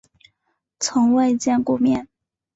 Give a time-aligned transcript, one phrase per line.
[0.79, 2.07] 从未见过面